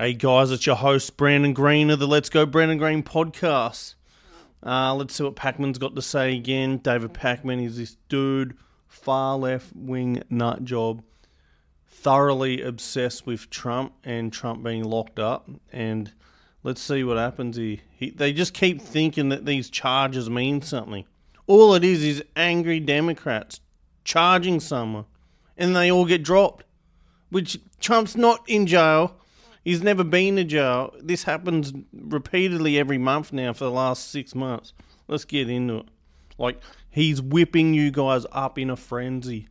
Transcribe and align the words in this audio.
Hey 0.00 0.12
guys, 0.12 0.52
it's 0.52 0.64
your 0.64 0.76
host 0.76 1.16
Brandon 1.16 1.52
Green 1.52 1.90
of 1.90 1.98
the 1.98 2.06
Let's 2.06 2.28
Go 2.28 2.46
Brandon 2.46 2.78
Green 2.78 3.02
podcast. 3.02 3.96
Uh, 4.64 4.94
let's 4.94 5.12
see 5.12 5.24
what 5.24 5.34
Pakman's 5.34 5.78
got 5.78 5.96
to 5.96 6.02
say 6.02 6.36
again. 6.36 6.76
David 6.78 7.12
Pakman 7.12 7.64
is 7.64 7.78
this 7.78 7.96
dude, 8.08 8.56
far 8.86 9.36
left 9.36 9.74
wing 9.74 10.22
nut 10.30 10.62
job, 10.62 11.02
thoroughly 11.88 12.62
obsessed 12.62 13.26
with 13.26 13.50
Trump 13.50 13.92
and 14.04 14.32
Trump 14.32 14.62
being 14.62 14.84
locked 14.84 15.18
up. 15.18 15.50
And 15.72 16.12
let's 16.62 16.80
see 16.80 17.02
what 17.02 17.16
happens 17.16 17.56
here. 17.56 17.78
He, 17.90 18.10
they 18.10 18.32
just 18.32 18.54
keep 18.54 18.80
thinking 18.80 19.30
that 19.30 19.46
these 19.46 19.68
charges 19.68 20.30
mean 20.30 20.62
something. 20.62 21.06
All 21.48 21.74
it 21.74 21.82
is 21.82 22.04
is 22.04 22.22
angry 22.36 22.78
Democrats 22.78 23.58
charging 24.04 24.60
someone, 24.60 25.06
and 25.56 25.74
they 25.74 25.90
all 25.90 26.06
get 26.06 26.22
dropped. 26.22 26.62
Which 27.30 27.58
Trump's 27.80 28.16
not 28.16 28.48
in 28.48 28.68
jail. 28.68 29.16
He's 29.64 29.82
never 29.82 30.04
been 30.04 30.36
to 30.36 30.44
jail. 30.44 30.94
This 31.00 31.24
happens 31.24 31.72
repeatedly 31.92 32.78
every 32.78 32.98
month 32.98 33.32
now 33.32 33.52
for 33.52 33.64
the 33.64 33.70
last 33.70 34.10
six 34.10 34.34
months. 34.34 34.72
Let's 35.08 35.24
get 35.24 35.50
into 35.50 35.78
it. 35.78 35.86
Like, 36.38 36.60
he's 36.90 37.20
whipping 37.20 37.74
you 37.74 37.90
guys 37.90 38.24
up 38.32 38.58
in 38.58 38.70
a 38.70 38.76
frenzy. 38.76 39.48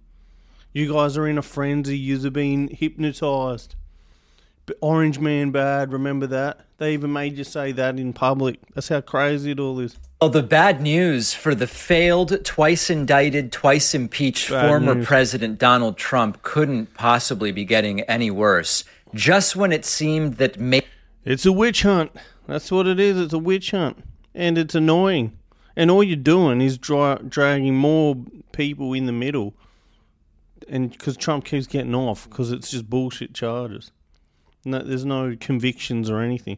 You 0.74 0.92
guys 0.92 1.18
are 1.18 1.28
in 1.28 1.38
a 1.38 1.42
frenzy. 1.42 1.98
You're 1.98 2.32
being 2.32 2.70
hypnotized. 2.70 3.76
Orange 4.82 5.20
Man 5.20 5.52
bad, 5.52 5.94
remember 5.94 6.28
that? 6.28 6.62
They 6.78 6.94
even 6.94 7.14
made 7.14 7.38
you 7.38 7.44
say 7.44 7.72
that 7.72 7.98
in 7.98 8.14
public. 8.14 8.60
That's 8.74 8.90
how 8.90 9.02
crazy 9.02 9.52
it 9.52 9.60
all 9.60 9.80
is. 9.80 9.98
Well, 10.22 10.30
the 10.30 10.44
bad 10.44 10.82
news 10.82 11.34
for 11.34 11.56
the 11.56 11.68
failed, 11.68 12.44
twice 12.44 12.90
indicted, 12.90 13.52
twice 13.52 13.96
impeached 13.96 14.50
bad 14.50 14.68
former 14.68 14.96
news. 14.96 15.06
President 15.06 15.58
Donald 15.58 15.98
Trump 15.98 16.44
couldn't 16.44 16.94
possibly 16.96 17.52
be 17.52 17.66
getting 17.66 18.02
any 18.02 18.30
worse. 18.30 18.84
Just 19.14 19.56
when 19.56 19.72
it 19.72 19.86
seemed 19.86 20.36
that 20.36 20.60
may- 20.60 20.86
It's 21.26 21.46
a 21.46 21.52
witch 21.52 21.84
hunt. 21.84 22.12
That's 22.48 22.72
what 22.72 22.88
it 22.88 23.00
is. 23.00 23.20
It's 23.20 23.34
a 23.34 23.40
witch 23.40 23.72
hunt. 23.72 24.04
And 24.34 24.58
it's 24.58 24.76
annoying. 24.76 25.38
And 25.76 25.92
all 25.92 26.04
you're 26.04 26.16
doing 26.16 26.62
is 26.62 26.78
dra- 26.78 27.22
dragging 27.28 27.76
more 27.76 28.16
people 28.52 28.94
in 28.94 29.06
the 29.06 29.12
middle. 29.12 29.54
And 30.68 30.92
because 30.92 31.18
Trump 31.18 31.46
keeps 31.46 31.68
getting 31.68 31.96
off, 31.96 32.30
because 32.30 32.52
it's 32.52 32.72
just 32.72 32.90
bullshit 32.90 33.34
charges. 33.34 33.92
No, 34.66 34.80
there's 34.80 35.06
no 35.06 35.36
convictions 35.40 36.09
or 36.09 36.20
anything. 36.20 36.58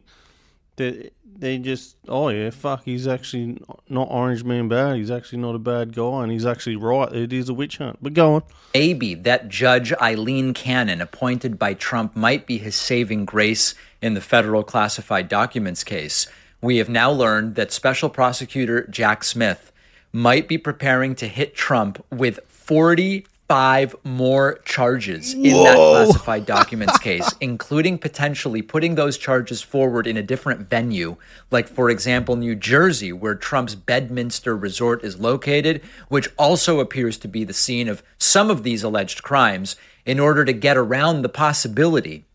They 0.76 1.10
they 1.40 1.58
just 1.58 1.96
oh 2.06 2.28
yeah 2.28 2.50
fuck 2.50 2.84
he's 2.84 3.08
actually 3.08 3.62
not 3.88 4.08
Orange 4.10 4.44
Man 4.44 4.68
bad. 4.68 4.96
He's 4.96 5.10
actually 5.10 5.38
not 5.38 5.54
a 5.54 5.58
bad 5.58 5.94
guy, 5.94 6.22
and 6.22 6.32
he's 6.32 6.46
actually 6.46 6.76
right. 6.76 7.12
It 7.12 7.32
is 7.32 7.48
a 7.48 7.54
witch 7.54 7.78
hunt. 7.78 7.98
But 8.02 8.14
go 8.14 8.34
on. 8.34 8.42
Maybe 8.74 9.14
that 9.14 9.48
Judge 9.48 9.92
Aileen 9.94 10.54
Cannon, 10.54 11.00
appointed 11.00 11.58
by 11.58 11.74
Trump, 11.74 12.14
might 12.14 12.46
be 12.46 12.58
his 12.58 12.76
saving 12.76 13.24
grace 13.24 13.74
in 14.02 14.14
the 14.14 14.20
federal 14.20 14.62
classified 14.62 15.28
documents 15.28 15.84
case. 15.84 16.26
We 16.62 16.76
have 16.76 16.88
now 16.88 17.10
learned 17.10 17.54
that 17.54 17.72
Special 17.72 18.10
Prosecutor 18.10 18.86
Jack 18.88 19.24
Smith 19.24 19.72
might 20.12 20.48
be 20.48 20.58
preparing 20.58 21.14
to 21.16 21.26
hit 21.26 21.54
Trump 21.54 22.04
with 22.10 22.40
40 22.48 23.26
five 23.50 23.96
more 24.04 24.60
charges 24.64 25.34
in 25.34 25.56
Whoa. 25.56 25.64
that 25.64 25.74
classified 25.74 26.46
documents 26.46 26.96
case, 27.00 27.28
including 27.40 27.98
potentially 27.98 28.62
putting 28.62 28.94
those 28.94 29.18
charges 29.18 29.60
forward 29.60 30.06
in 30.06 30.16
a 30.16 30.22
different 30.22 30.70
venue, 30.70 31.16
like, 31.50 31.66
for 31.66 31.90
example, 31.90 32.36
New 32.36 32.54
Jersey, 32.54 33.12
where 33.12 33.34
Trump's 33.34 33.74
Bedminster 33.74 34.56
resort 34.56 35.02
is 35.02 35.18
located, 35.18 35.82
which 36.06 36.28
also 36.38 36.78
appears 36.78 37.18
to 37.18 37.26
be 37.26 37.42
the 37.42 37.52
scene 37.52 37.88
of 37.88 38.04
some 38.18 38.52
of 38.52 38.62
these 38.62 38.84
alleged 38.84 39.24
crimes, 39.24 39.74
in 40.06 40.20
order 40.20 40.44
to 40.44 40.52
get 40.52 40.76
around 40.76 41.22
the 41.22 41.28
possibility 41.28 42.26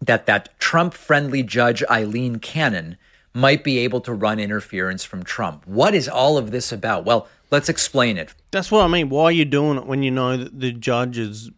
that 0.00 0.26
that 0.26 0.56
Trump 0.60 0.94
friendly 0.94 1.42
judge, 1.42 1.82
Aileen 1.90 2.36
Cannon, 2.36 2.96
might 3.34 3.64
be 3.64 3.78
able 3.78 4.00
to 4.02 4.12
run 4.12 4.38
interference 4.38 5.02
from 5.02 5.24
Trump. 5.24 5.66
What 5.66 5.92
is 5.92 6.08
all 6.08 6.38
of 6.38 6.52
this 6.52 6.70
about? 6.70 7.04
Well, 7.04 7.26
let's 7.52 7.68
explain 7.68 8.16
it. 8.16 8.34
That's 8.50 8.72
what 8.72 8.82
I 8.82 8.88
mean. 8.88 9.10
Why 9.10 9.24
are 9.24 9.32
you 9.32 9.44
doing 9.44 9.78
it 9.78 9.86
when 9.86 10.02
you 10.02 10.10
know 10.10 10.36
that 10.36 10.58
the 10.58 10.72
judges 10.72 11.50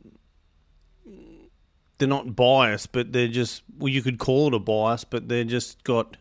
they're 1.97 2.09
not 2.09 2.35
biased, 2.35 2.91
but 2.93 3.13
they're 3.13 3.29
just 3.29 3.63
well, 3.79 3.89
you 3.89 4.03
could 4.03 4.19
call 4.19 4.49
it 4.49 4.55
a 4.55 4.59
bias, 4.59 5.05
but 5.05 5.29
they're 5.29 5.45
just 5.45 5.83
got 5.85 6.19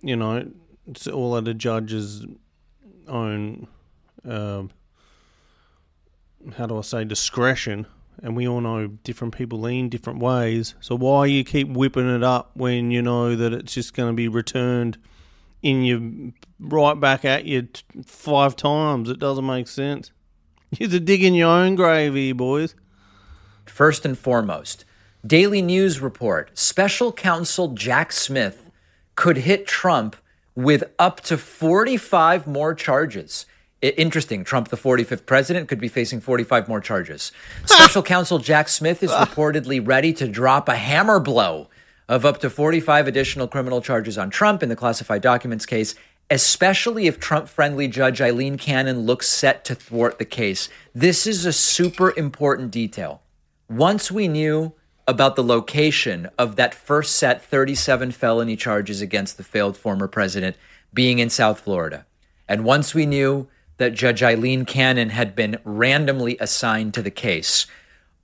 you 0.00 0.16
know, 0.16 0.50
it's 0.86 1.06
all 1.06 1.36
of 1.36 1.46
a 1.46 1.52
judges' 1.52 2.24
own 3.06 3.66
um, 4.26 4.70
how 6.56 6.66
do 6.66 6.78
I 6.78 6.80
say 6.82 7.04
discretion 7.04 7.86
and 8.22 8.36
we 8.36 8.46
all 8.46 8.60
know 8.60 8.86
different 8.86 9.34
people 9.34 9.60
lean 9.60 9.88
different 9.88 10.20
ways. 10.20 10.74
So 10.80 10.94
why 10.94 11.26
you 11.26 11.42
keep 11.42 11.68
whipping 11.68 12.08
it 12.08 12.22
up 12.22 12.50
when 12.54 12.90
you 12.90 13.02
know 13.02 13.34
that 13.34 13.52
it's 13.52 13.74
just 13.74 13.94
going 13.94 14.10
to 14.10 14.14
be 14.14 14.28
returned 14.28 14.98
in 15.62 15.82
you 15.82 16.32
right 16.58 16.98
back 16.98 17.24
at 17.24 17.44
you 17.44 17.68
five 18.04 18.56
times? 18.56 19.08
It 19.08 19.18
doesn't 19.18 19.46
make 19.46 19.68
sense. 19.68 20.12
You're 20.78 21.00
digging 21.00 21.34
your 21.34 21.48
own 21.48 21.74
grave 21.74 22.14
here, 22.14 22.34
boys. 22.34 22.74
First 23.66 24.04
and 24.04 24.18
foremost, 24.18 24.84
Daily 25.26 25.62
News 25.62 26.00
report: 26.00 26.56
Special 26.58 27.12
Counsel 27.12 27.68
Jack 27.68 28.12
Smith 28.12 28.70
could 29.16 29.38
hit 29.38 29.66
Trump 29.66 30.16
with 30.54 30.84
up 30.98 31.20
to 31.20 31.38
45 31.38 32.46
more 32.46 32.74
charges 32.74 33.46
interesting. 33.82 34.44
Trump, 34.44 34.68
the 34.68 34.76
45th 34.76 35.26
president, 35.26 35.68
could 35.68 35.80
be 35.80 35.88
facing 35.88 36.20
45 36.20 36.68
more 36.68 36.80
charges. 36.80 37.32
Special 37.64 38.02
counsel 38.02 38.38
Jack 38.38 38.68
Smith 38.68 39.02
is 39.02 39.10
reportedly 39.10 39.84
ready 39.84 40.12
to 40.14 40.28
drop 40.28 40.68
a 40.68 40.76
hammer 40.76 41.20
blow 41.20 41.68
of 42.10 42.26
up 42.26 42.38
to 42.40 42.50
45 42.50 43.06
additional 43.06 43.46
criminal 43.46 43.80
charges 43.80 44.18
on 44.18 44.30
Trump 44.30 44.64
in 44.64 44.68
the 44.68 44.74
classified 44.74 45.22
documents 45.22 45.64
case, 45.64 45.94
especially 46.28 47.06
if 47.06 47.20
Trump 47.20 47.48
friendly 47.48 47.86
Judge 47.86 48.20
Aileen 48.20 48.58
Cannon 48.58 49.02
looks 49.02 49.28
set 49.28 49.64
to 49.66 49.76
thwart 49.76 50.18
the 50.18 50.24
case. 50.24 50.68
This 50.92 51.24
is 51.24 51.46
a 51.46 51.52
super 51.52 52.12
important 52.18 52.72
detail. 52.72 53.22
Once 53.68 54.10
we 54.10 54.26
knew 54.26 54.72
about 55.06 55.36
the 55.36 55.44
location 55.44 56.28
of 56.36 56.56
that 56.56 56.74
first 56.74 57.14
set 57.14 57.44
37 57.44 58.10
felony 58.10 58.56
charges 58.56 59.00
against 59.00 59.36
the 59.36 59.44
failed 59.44 59.76
former 59.76 60.08
president 60.08 60.56
being 60.92 61.20
in 61.20 61.30
South 61.30 61.60
Florida, 61.60 62.06
and 62.48 62.64
once 62.64 62.92
we 62.92 63.06
knew 63.06 63.46
that 63.76 63.94
Judge 63.94 64.20
Aileen 64.20 64.64
Cannon 64.64 65.10
had 65.10 65.36
been 65.36 65.58
randomly 65.62 66.36
assigned 66.40 66.92
to 66.94 67.02
the 67.02 67.10
case. 67.10 67.66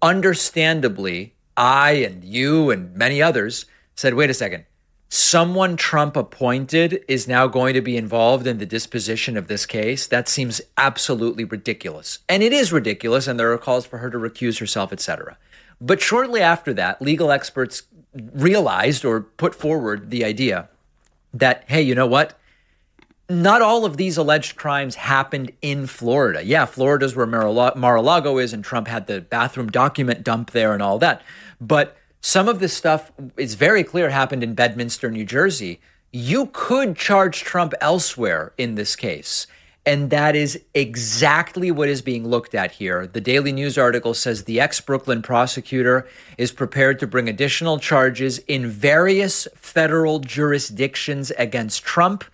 Understandably, 0.03 1.35
I 1.57 1.93
and 1.93 2.25
you 2.25 2.71
and 2.71 2.93
many 2.95 3.23
others 3.23 3.65
said, 3.97 4.15
wait 4.15 4.31
a 4.31 4.35
second, 4.35 4.65
someone 5.09 5.77
Trump 5.77 6.17
appointed 6.17 7.05
is 7.09 7.27
now 7.27 7.47
going 7.47 7.75
to 7.75 7.81
be 7.81 7.97
involved 7.97 8.47
in 8.47 8.59
the 8.59 8.67
disposition 8.67 9.37
of 9.37 9.49
this 9.49 9.67
case? 9.67 10.07
That 10.07 10.29
seems 10.29 10.61
absolutely 10.77 11.45
ridiculous. 11.45 12.21
And 12.29 12.43
it 12.43 12.53
is 12.53 12.73
ridiculous, 12.73 13.27
and 13.27 13.39
there 13.39 13.53
are 13.53 13.59
calls 13.59 13.87
for 13.87 13.99
her 13.99 14.11
to 14.11 14.19
recuse 14.19 14.61
herself, 14.61 14.93
etc. 14.93 15.39
But 15.81 16.01
shortly 16.01 16.41
after 16.41 16.73
that, 16.75 17.03
legal 17.03 17.31
experts 17.31 17.83
realized 18.15 19.05
or 19.05 19.21
put 19.23 19.55
forward 19.55 20.11
the 20.11 20.25
idea 20.25 20.69
that, 21.35 21.65
hey, 21.67 21.83
you 21.83 21.95
know 21.95 22.07
what? 22.07 22.39
not 23.29 23.61
all 23.61 23.85
of 23.85 23.97
these 23.97 24.17
alleged 24.17 24.57
crimes 24.57 24.95
happened 24.95 25.51
in 25.61 25.87
Florida. 25.87 26.45
Yeah, 26.45 26.65
Florida's 26.65 27.17
where 27.17 27.27
Mar-a-Lago 27.27 28.39
is, 28.39 28.53
and 28.53 28.65
Trump 28.65 28.87
had 28.89 29.07
the 29.07 29.21
bathroom 29.21 29.69
document 29.69 30.23
dump 30.23 30.53
there 30.53 30.73
and 30.73 30.83
all 30.83 30.99
that. 31.01 31.23
But 31.61 31.97
some 32.27 32.49
of 32.49 32.59
this 32.59 32.75
stuff 32.75 33.13
is 33.37 33.55
very 33.55 33.85
clear 33.85 34.11
happened 34.11 34.43
in 34.43 34.55
Bedminster, 34.55 35.13
New 35.13 35.25
Jersey. 35.25 35.79
You 36.11 36.51
could 36.53 36.97
charge 36.97 37.45
Trump 37.45 37.73
elsewhere 37.81 38.53
in 38.59 38.75
this 38.75 38.97
case. 38.97 39.47
And 39.87 40.11
that 40.11 40.35
is 40.35 40.61
exactly 40.75 41.71
what 41.71 41.89
is 41.89 42.03
being 42.03 42.27
looked 42.27 42.53
at 42.53 42.73
here. 42.73 43.07
The 43.07 43.21
Daily 43.21 43.53
News 43.53 43.79
article 43.79 44.13
says 44.13 44.43
the 44.43 44.59
ex 44.59 44.81
Brooklyn 44.81 45.23
prosecutor 45.23 46.09
is 46.37 46.51
prepared 46.51 46.99
to 46.99 47.07
bring 47.07 47.29
additional 47.29 47.79
charges 47.79 48.39
in 48.49 48.67
various 48.67 49.47
federal 49.55 50.19
jurisdictions 50.19 51.31
against 51.39 51.85
Trump 51.85 52.25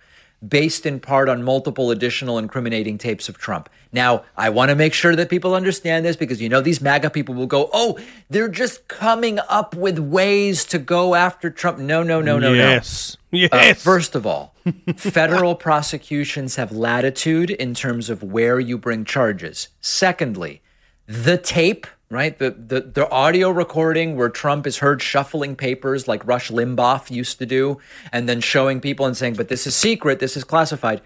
based 0.47 0.85
in 0.85 0.99
part 0.99 1.29
on 1.29 1.43
multiple 1.43 1.91
additional 1.91 2.37
incriminating 2.37 2.97
tapes 2.97 3.29
of 3.29 3.37
Trump. 3.37 3.69
Now, 3.91 4.23
I 4.35 4.49
want 4.49 4.69
to 4.69 4.75
make 4.75 4.93
sure 4.93 5.15
that 5.15 5.29
people 5.29 5.55
understand 5.55 6.05
this 6.05 6.15
because 6.15 6.41
you 6.41 6.49
know 6.49 6.61
these 6.61 6.81
MAGA 6.81 7.11
people 7.11 7.35
will 7.35 7.47
go, 7.47 7.69
"Oh, 7.71 7.99
they're 8.29 8.49
just 8.49 8.87
coming 8.87 9.39
up 9.47 9.75
with 9.75 9.99
ways 9.99 10.65
to 10.65 10.79
go 10.79 11.15
after 11.15 11.49
Trump." 11.49 11.79
No, 11.79 12.03
no, 12.03 12.21
no, 12.21 12.39
no, 12.39 12.53
yes. 12.53 13.17
no. 13.31 13.39
Yes. 13.39 13.49
Uh, 13.51 13.73
first 13.73 14.15
of 14.15 14.25
all, 14.25 14.53
federal 14.95 15.55
prosecutions 15.67 16.55
have 16.55 16.71
latitude 16.71 17.49
in 17.49 17.73
terms 17.73 18.09
of 18.09 18.21
where 18.23 18.59
you 18.59 18.77
bring 18.77 19.05
charges. 19.05 19.69
Secondly, 19.81 20.61
the 21.07 21.37
tape 21.37 21.87
right? 22.13 22.37
The, 22.37 22.51
the 22.51 22.81
the 22.81 23.09
audio 23.09 23.49
recording 23.49 24.15
where 24.15 24.29
Trump 24.29 24.65
is 24.67 24.77
heard 24.77 25.01
shuffling 25.01 25.55
papers 25.55 26.07
like 26.07 26.25
Rush 26.25 26.49
Limbaugh 26.49 27.09
used 27.09 27.39
to 27.39 27.45
do, 27.45 27.79
and 28.11 28.29
then 28.29 28.39
showing 28.39 28.79
people 28.79 29.05
and 29.05 29.17
saying, 29.17 29.33
"But 29.33 29.49
this 29.49 29.67
is 29.67 29.75
secret. 29.75 30.19
This 30.19 30.37
is 30.37 30.43
classified." 30.43 31.01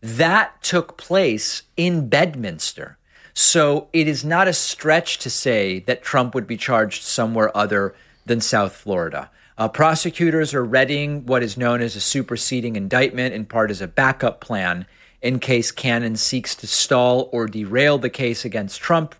That 0.00 0.62
took 0.62 0.96
place 0.96 1.62
in 1.76 2.08
Bedminster. 2.08 2.98
So 3.34 3.88
it 3.92 4.08
is 4.08 4.24
not 4.24 4.48
a 4.48 4.52
stretch 4.52 5.18
to 5.18 5.30
say 5.30 5.80
that 5.80 6.02
Trump 6.02 6.34
would 6.34 6.46
be 6.46 6.56
charged 6.56 7.02
somewhere 7.02 7.56
other 7.56 7.94
than 8.26 8.40
South 8.40 8.74
Florida. 8.74 9.30
Uh, 9.56 9.68
prosecutors 9.68 10.54
are 10.54 10.64
readying 10.64 11.24
what 11.26 11.42
is 11.42 11.56
known 11.56 11.80
as 11.82 11.94
a 11.94 12.00
superseding 12.00 12.76
indictment, 12.76 13.34
in 13.34 13.44
part 13.44 13.70
as 13.70 13.80
a 13.80 13.88
backup 13.88 14.40
plan 14.40 14.86
in 15.22 15.38
case 15.38 15.70
Cannon 15.70 16.16
seeks 16.16 16.54
to 16.56 16.66
stall 16.66 17.30
or 17.32 17.46
derail 17.46 17.96
the 17.96 18.10
case 18.10 18.44
against 18.44 18.80
Trump 18.80 19.14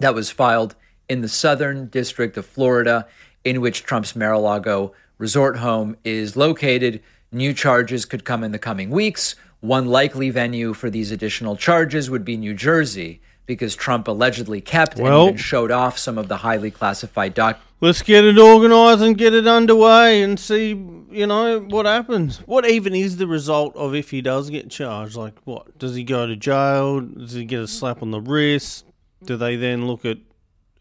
that 0.00 0.14
was 0.14 0.30
filed 0.30 0.74
in 1.08 1.20
the 1.20 1.28
Southern 1.28 1.86
District 1.86 2.36
of 2.36 2.44
Florida, 2.44 3.06
in 3.44 3.60
which 3.60 3.84
Trump's 3.84 4.14
Mar 4.14 4.32
a 4.32 4.38
Lago 4.38 4.92
resort 5.18 5.58
home 5.58 5.96
is 6.04 6.36
located. 6.36 7.02
New 7.32 7.54
charges 7.54 8.04
could 8.04 8.24
come 8.24 8.42
in 8.42 8.52
the 8.52 8.58
coming 8.58 8.90
weeks. 8.90 9.36
One 9.60 9.86
likely 9.86 10.30
venue 10.30 10.72
for 10.72 10.90
these 10.90 11.10
additional 11.10 11.56
charges 11.56 12.10
would 12.10 12.24
be 12.24 12.36
New 12.36 12.54
Jersey, 12.54 13.20
because 13.46 13.76
Trump 13.76 14.08
allegedly 14.08 14.60
kept 14.60 14.98
well, 14.98 15.22
and 15.22 15.28
even 15.30 15.36
showed 15.36 15.70
off 15.70 15.98
some 15.98 16.16
of 16.18 16.28
the 16.28 16.38
highly 16.38 16.70
classified 16.70 17.34
documents. 17.34 17.66
Let's 17.82 18.02
get 18.02 18.24
it 18.24 18.38
organised 18.38 19.02
and 19.02 19.16
get 19.16 19.32
it 19.32 19.46
underway 19.46 20.22
and 20.22 20.38
see, 20.38 20.68
you 20.68 21.26
know, 21.26 21.60
what 21.60 21.86
happens. 21.86 22.38
What 22.46 22.68
even 22.68 22.94
is 22.94 23.16
the 23.16 23.26
result 23.26 23.74
of 23.74 23.94
if 23.94 24.10
he 24.10 24.20
does 24.20 24.50
get 24.50 24.70
charged? 24.70 25.16
Like, 25.16 25.34
what? 25.44 25.78
Does 25.78 25.94
he 25.94 26.04
go 26.04 26.26
to 26.26 26.36
jail? 26.36 27.00
Does 27.00 27.32
he 27.32 27.44
get 27.44 27.60
a 27.60 27.66
slap 27.66 28.02
on 28.02 28.10
the 28.10 28.20
wrist? 28.20 28.84
Do 29.24 29.36
they 29.36 29.56
then 29.56 29.86
look 29.86 30.04
at, 30.04 30.18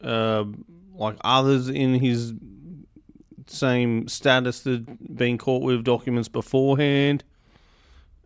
uh, 0.03 0.45
like, 0.93 1.17
others 1.21 1.69
in 1.69 1.95
his 1.95 2.33
same 3.47 4.07
status 4.07 4.61
that 4.61 5.15
been 5.15 5.37
caught 5.37 5.63
with 5.63 5.83
documents 5.83 6.29
beforehand? 6.29 7.23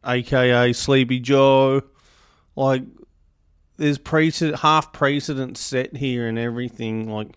AKA 0.05 0.73
Sleepy 0.73 1.19
Joe? 1.19 1.81
Like, 2.55 2.83
there's 3.77 3.97
precedent, 3.97 4.59
half 4.59 4.93
precedent 4.93 5.57
set 5.57 5.95
here 5.95 6.27
and 6.27 6.37
everything. 6.37 7.09
Like 7.09 7.29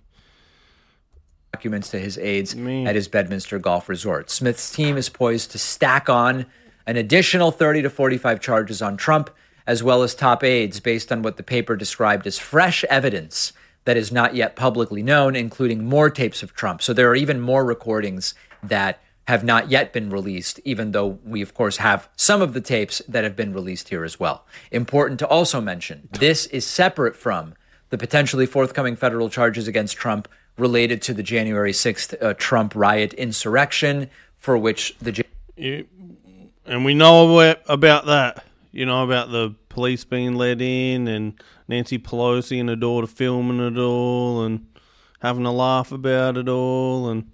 documents 1.53 1.89
to 1.91 1.99
his 1.99 2.19
aides 2.19 2.55
Man. 2.55 2.87
at 2.87 2.95
his 2.95 3.09
Bedminster 3.09 3.59
Golf 3.59 3.89
Resort. 3.89 4.29
Smith's 4.31 4.71
team 4.71 4.99
is 4.99 5.09
poised 5.09 5.53
to 5.53 5.59
stack 5.59 6.11
on 6.11 6.45
an 6.87 6.97
additional 6.97 7.51
30 7.51 7.83
to 7.83 7.91
45 7.91 8.41
charges 8.41 8.83
on 8.83 8.97
Trump, 8.97 9.31
as 9.67 9.83
well 9.83 10.03
as 10.03 10.15
top 10.15 10.45
aides, 10.45 10.81
based 10.81 11.11
on 11.11 11.23
what 11.23 11.37
the 11.37 11.43
paper 11.43 11.77
described 11.77 12.27
as 12.27 12.39
fresh 12.39 12.85
evidence 12.85 13.53
that 13.85 13.97
is 13.97 14.13
not 14.13 14.35
yet 14.35 14.57
publicly 14.57 15.03
known, 15.03 15.35
including 15.35 15.85
more 15.85 16.11
tapes 16.11 16.43
of 16.43 16.55
Trump. 16.55 16.83
So 16.83 16.93
there 16.93 17.09
are 17.09 17.17
even 17.17 17.41
more 17.41 17.65
recordings 17.65 18.35
that 18.63 19.01
have 19.29 19.43
not 19.43 19.71
yet 19.71 19.93
been 19.93 20.11
released, 20.11 20.61
even 20.65 20.93
though 20.93 21.19
we, 21.25 21.43
of 21.43 21.55
course, 21.55 21.79
have 21.79 22.09
some 22.17 22.43
of 22.43 22.53
the 22.53 22.61
tapes 22.61 23.03
that 23.09 23.25
have 23.25 23.35
been 23.35 23.53
released 23.53 23.89
here 23.89 24.05
as 24.05 24.21
well. 24.21 24.45
Important 24.71 25.19
to 25.21 25.27
also 25.27 25.61
mention 25.61 26.09
this 26.13 26.47
is 26.47 26.67
separate 26.67 27.17
from 27.17 27.55
the 27.91 27.99
potentially 27.99 28.47
forthcoming 28.47 28.97
federal 28.97 29.29
charges 29.29 29.67
against 29.67 29.97
Trump 29.97 30.29
related 30.57 31.03
to 31.03 31.15
the 31.15 31.23
January 31.23 31.73
6th 31.73 32.23
uh, 32.23 32.35
Trump 32.35 32.75
riot 32.75 33.13
insurrection, 33.15 34.11
for 34.39 34.57
which 34.57 34.97
the. 35.01 35.25
And 36.65 36.85
we 36.85 36.95
know 36.95 37.57
about 37.69 38.07
that. 38.07 38.46
You 38.77 38.85
know, 38.85 39.05
about 39.05 39.31
the 39.31 39.55
police 39.71 40.05
being 40.05 40.35
let 40.35 40.61
in 40.61 41.09
and 41.09 41.41
Nancy 41.67 41.99
Pelosi 41.99 42.61
and 42.61 42.69
her 42.69 42.77
daughter 42.77 43.07
filming 43.07 43.59
it 43.59 43.79
all 43.79 44.45
and 44.45 44.67
having 45.21 45.47
a 45.47 45.53
laugh 45.53 45.93
about 45.93 46.37
it 46.37 46.47
all 46.47 47.09
and 47.09 47.33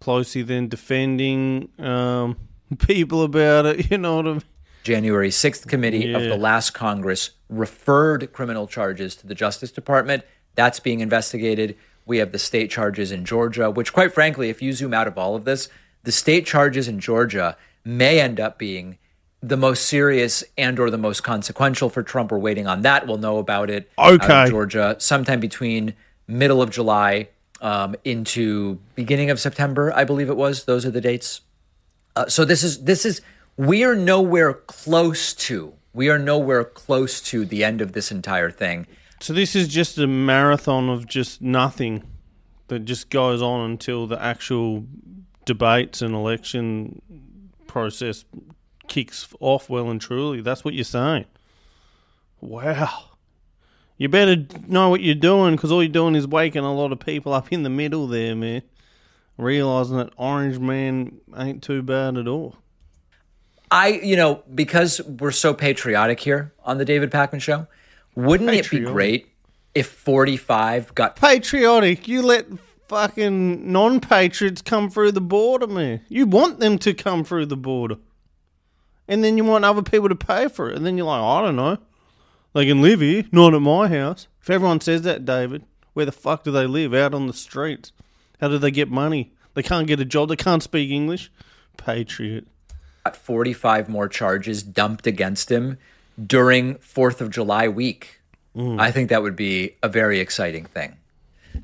Pelosi 0.00 0.46
then 0.46 0.68
defending 0.68 1.68
um, 1.80 2.36
people 2.78 3.24
about 3.24 3.66
it. 3.66 3.90
You 3.90 3.98
know 3.98 4.16
what 4.16 4.26
I 4.26 4.32
mean? 4.34 4.42
January 4.84 5.30
6th 5.30 5.66
committee 5.66 6.06
yeah. 6.06 6.16
of 6.16 6.22
the 6.22 6.36
last 6.36 6.70
Congress 6.70 7.30
referred 7.48 8.32
criminal 8.32 8.66
charges 8.66 9.16
to 9.16 9.26
the 9.26 9.34
Justice 9.34 9.72
Department. 9.72 10.22
That's 10.54 10.80
being 10.80 11.00
investigated. 11.00 11.76
We 12.06 12.18
have 12.18 12.32
the 12.32 12.38
state 12.38 12.70
charges 12.70 13.10
in 13.10 13.24
Georgia, 13.24 13.70
which, 13.70 13.92
quite 13.92 14.14
frankly, 14.14 14.48
if 14.48 14.62
you 14.62 14.72
zoom 14.72 14.94
out 14.94 15.08
of 15.08 15.18
all 15.18 15.34
of 15.34 15.44
this, 15.44 15.68
the 16.04 16.12
state 16.12 16.46
charges 16.46 16.86
in 16.88 17.00
Georgia 17.00 17.56
may 17.84 18.20
end 18.20 18.38
up 18.38 18.58
being 18.58 18.98
the 19.40 19.56
most 19.56 19.86
serious 19.86 20.42
and 20.56 20.78
or 20.78 20.90
the 20.90 20.98
most 20.98 21.22
consequential 21.22 21.88
for 21.88 22.02
Trump. 22.02 22.32
We're 22.32 22.38
waiting 22.38 22.66
on 22.66 22.82
that. 22.82 23.06
We'll 23.06 23.18
know 23.18 23.38
about 23.38 23.70
it. 23.70 23.90
Okay. 23.98 24.48
Georgia, 24.48 24.96
sometime 24.98 25.40
between 25.40 25.94
middle 26.26 26.60
of 26.60 26.70
July 26.70 27.28
um, 27.60 27.94
into 28.04 28.78
beginning 28.94 29.30
of 29.30 29.40
September, 29.40 29.92
I 29.94 30.04
believe 30.04 30.28
it 30.28 30.36
was. 30.36 30.64
Those 30.64 30.84
are 30.84 30.90
the 30.90 31.00
dates. 31.00 31.42
Uh, 32.16 32.26
so 32.26 32.44
this 32.44 32.64
is 32.64 32.84
this 32.84 33.06
is 33.06 33.20
we 33.56 33.84
are 33.84 33.94
nowhere 33.94 34.54
close 34.54 35.34
to 35.34 35.74
we 35.98 36.08
are 36.08 36.18
nowhere 36.18 36.62
close 36.62 37.20
to 37.20 37.44
the 37.44 37.64
end 37.64 37.80
of 37.80 37.92
this 37.92 38.12
entire 38.12 38.52
thing. 38.52 38.86
So 39.20 39.32
this 39.32 39.56
is 39.56 39.66
just 39.66 39.98
a 39.98 40.06
marathon 40.06 40.88
of 40.88 41.08
just 41.08 41.42
nothing 41.42 42.04
that 42.68 42.84
just 42.84 43.10
goes 43.10 43.42
on 43.42 43.68
until 43.68 44.06
the 44.06 44.22
actual 44.22 44.86
debates 45.44 46.00
and 46.00 46.14
election 46.14 47.02
process 47.66 48.24
kicks 48.88 49.28
off 49.40 49.68
well 49.68 49.90
and 49.90 50.00
truly. 50.00 50.40
That's 50.40 50.64
what 50.64 50.74
you're 50.74 50.84
saying. 50.84 51.26
Wow 52.40 53.08
you 53.98 54.08
better 54.08 54.46
know 54.68 54.88
what 54.88 55.02
you're 55.02 55.14
doing 55.16 55.56
because 55.56 55.72
all 55.72 55.82
you're 55.82 55.92
doing 55.92 56.14
is 56.14 56.26
waking 56.26 56.64
a 56.64 56.72
lot 56.72 56.92
of 56.92 57.00
people 57.00 57.34
up 57.34 57.52
in 57.52 57.64
the 57.64 57.70
middle 57.70 58.06
there, 58.06 58.34
man. 58.34 58.62
Realizing 59.36 59.98
that 59.98 60.12
Orange 60.16 60.58
Man 60.58 61.20
ain't 61.36 61.62
too 61.62 61.82
bad 61.82 62.16
at 62.16 62.26
all. 62.26 62.56
I, 63.70 63.88
you 63.88 64.16
know, 64.16 64.42
because 64.54 65.00
we're 65.02 65.32
so 65.32 65.52
patriotic 65.52 66.20
here 66.20 66.54
on 66.64 66.78
the 66.78 66.84
David 66.84 67.10
Pakman 67.10 67.42
Show, 67.42 67.66
wouldn't 68.14 68.48
patriotic. 68.48 68.72
it 68.72 68.86
be 68.86 68.92
great 68.92 69.26
if 69.74 69.88
45 69.88 70.94
got 70.94 71.16
patriotic? 71.16 72.08
You 72.08 72.22
let 72.22 72.46
fucking 72.88 73.70
non-patriots 73.70 74.62
come 74.62 74.90
through 74.90 75.12
the 75.12 75.20
border, 75.20 75.66
man. 75.66 76.00
You 76.08 76.26
want 76.26 76.60
them 76.60 76.78
to 76.78 76.94
come 76.94 77.24
through 77.24 77.46
the 77.46 77.56
border, 77.56 77.96
and 79.08 79.24
then 79.24 79.36
you 79.36 79.44
want 79.44 79.64
other 79.64 79.82
people 79.82 80.08
to 80.08 80.14
pay 80.14 80.48
for 80.48 80.70
it, 80.70 80.76
and 80.76 80.86
then 80.86 80.96
you're 80.96 81.06
like, 81.06 81.20
I 81.20 81.42
don't 81.42 81.56
know. 81.56 81.78
They 82.54 82.66
can 82.66 82.82
live 82.82 83.00
here, 83.00 83.24
not 83.32 83.54
at 83.54 83.62
my 83.62 83.88
house. 83.88 84.26
If 84.40 84.50
everyone 84.50 84.80
says 84.80 85.02
that, 85.02 85.24
David, 85.24 85.64
where 85.92 86.06
the 86.06 86.12
fuck 86.12 86.44
do 86.44 86.50
they 86.50 86.66
live? 86.66 86.94
Out 86.94 87.14
on 87.14 87.26
the 87.26 87.32
streets. 87.32 87.92
How 88.40 88.48
do 88.48 88.58
they 88.58 88.70
get 88.70 88.90
money? 88.90 89.32
They 89.54 89.62
can't 89.62 89.86
get 89.86 90.00
a 90.00 90.04
job. 90.04 90.28
They 90.28 90.36
can't 90.36 90.62
speak 90.62 90.90
English. 90.90 91.30
Patriot. 91.76 92.46
Got 93.04 93.16
45 93.16 93.88
more 93.88 94.08
charges 94.08 94.62
dumped 94.62 95.06
against 95.06 95.50
him 95.50 95.78
during 96.24 96.76
4th 96.76 97.20
of 97.20 97.30
July 97.30 97.68
week. 97.68 98.20
Mm. 98.56 98.80
I 98.80 98.90
think 98.90 99.08
that 99.10 99.22
would 99.22 99.36
be 99.36 99.76
a 99.82 99.88
very 99.88 100.20
exciting 100.20 100.64
thing. 100.66 100.96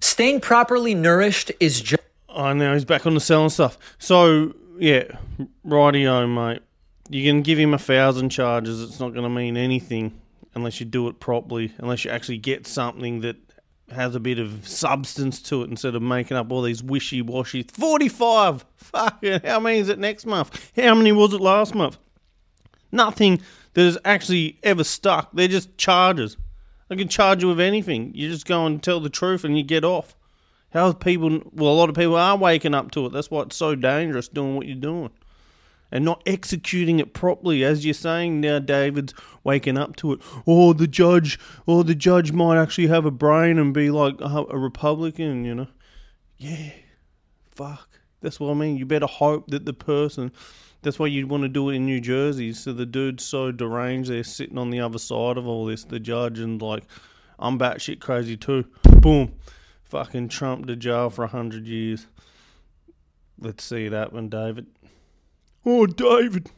Staying 0.00 0.40
properly 0.40 0.94
nourished 0.94 1.52
is 1.60 1.80
just. 1.80 2.02
Oh, 2.28 2.52
now 2.52 2.72
he's 2.72 2.84
back 2.84 3.06
on 3.06 3.14
the 3.14 3.20
selling 3.20 3.50
stuff. 3.50 3.78
So, 3.98 4.54
yeah, 4.78 5.04
rightio, 5.66 6.28
mate. 6.32 6.62
You 7.10 7.22
can 7.22 7.42
give 7.42 7.58
him 7.58 7.74
a 7.74 7.78
thousand 7.78 8.30
charges. 8.30 8.82
It's 8.82 8.98
not 8.98 9.12
going 9.12 9.24
to 9.24 9.30
mean 9.30 9.56
anything 9.56 10.18
unless 10.54 10.80
you 10.80 10.86
do 10.86 11.08
it 11.08 11.20
properly, 11.20 11.72
unless 11.78 12.04
you 12.04 12.10
actually 12.10 12.38
get 12.38 12.66
something 12.66 13.20
that 13.20 13.36
has 13.90 14.14
a 14.14 14.20
bit 14.20 14.38
of 14.38 14.66
substance 14.66 15.42
to 15.42 15.62
it 15.62 15.70
instead 15.70 15.94
of 15.94 16.02
making 16.02 16.36
up 16.36 16.50
all 16.50 16.62
these 16.62 16.82
wishy 16.82 17.20
washy. 17.20 17.62
45! 17.62 18.64
Fucking, 18.76 19.40
how 19.44 19.60
many 19.60 19.78
is 19.78 19.88
it 19.88 19.98
next 19.98 20.24
month? 20.24 20.72
How 20.76 20.94
many 20.94 21.12
was 21.12 21.34
it 21.34 21.40
last 21.40 21.74
month? 21.74 21.98
Nothing 22.90 23.42
that 23.74 23.82
has 23.82 23.98
actually 24.04 24.58
ever 24.62 24.84
stuck. 24.84 25.30
They're 25.32 25.48
just 25.48 25.76
charges. 25.76 26.36
They 26.88 26.96
can 26.96 27.08
charge 27.08 27.42
you 27.42 27.48
with 27.48 27.60
anything. 27.60 28.12
You 28.14 28.30
just 28.30 28.46
go 28.46 28.64
and 28.64 28.82
tell 28.82 29.00
the 29.00 29.10
truth 29.10 29.44
and 29.44 29.58
you 29.58 29.64
get 29.64 29.84
off. 29.84 30.16
How 30.72 30.92
people, 30.92 31.40
well, 31.52 31.72
a 31.72 31.74
lot 31.74 31.88
of 31.88 31.94
people 31.94 32.16
are 32.16 32.36
waking 32.36 32.74
up 32.74 32.90
to 32.92 33.06
it. 33.06 33.12
That's 33.12 33.30
why 33.30 33.42
it's 33.42 33.56
so 33.56 33.74
dangerous 33.74 34.28
doing 34.28 34.56
what 34.56 34.66
you're 34.66 34.76
doing 34.76 35.10
and 35.90 36.04
not 36.04 36.22
executing 36.26 36.98
it 36.98 37.14
properly. 37.14 37.64
As 37.64 37.84
you're 37.84 37.94
saying 37.94 38.40
now, 38.40 38.58
David's 38.58 39.14
waking 39.42 39.78
up 39.78 39.96
to 39.96 40.12
it. 40.12 40.20
Or 40.46 40.70
oh, 40.70 40.72
the 40.72 40.86
judge, 40.86 41.38
or 41.66 41.80
oh, 41.80 41.82
the 41.82 41.94
judge 41.94 42.32
might 42.32 42.60
actually 42.60 42.88
have 42.88 43.04
a 43.04 43.10
brain 43.10 43.58
and 43.58 43.72
be 43.72 43.90
like 43.90 44.20
a, 44.20 44.44
a 44.50 44.58
Republican, 44.58 45.44
you 45.44 45.54
know? 45.54 45.68
Yeah, 46.36 46.70
fuck. 47.50 48.00
That's 48.20 48.40
what 48.40 48.50
I 48.50 48.54
mean. 48.54 48.76
You 48.76 48.86
better 48.86 49.06
hope 49.06 49.48
that 49.50 49.66
the 49.66 49.72
person. 49.72 50.32
That's 50.82 50.98
why 50.98 51.06
you'd 51.06 51.30
want 51.30 51.44
to 51.44 51.48
do 51.48 51.70
it 51.70 51.76
in 51.76 51.86
New 51.86 52.00
Jersey. 52.00 52.52
So 52.52 52.72
the 52.72 52.86
dude's 52.86 53.24
so 53.24 53.52
deranged, 53.52 54.10
they're 54.10 54.22
sitting 54.22 54.58
on 54.58 54.70
the 54.70 54.80
other 54.80 54.98
side 54.98 55.38
of 55.38 55.46
all 55.46 55.64
this, 55.64 55.84
the 55.84 56.00
judge, 56.00 56.38
and 56.38 56.60
like, 56.60 56.84
I'm 57.38 57.58
batshit 57.58 58.00
crazy 58.00 58.36
too. 58.36 58.66
Boom. 59.00 59.34
Fucking 59.84 60.28
Trump 60.28 60.66
to 60.66 60.76
jail 60.76 61.08
for 61.08 61.24
a 61.24 61.28
hundred 61.28 61.66
years. 61.66 62.06
Let's 63.38 63.64
see 63.64 63.88
that 63.88 64.12
one, 64.12 64.28
David. 64.28 64.66
Oh, 65.66 65.86
David. 65.86 66.50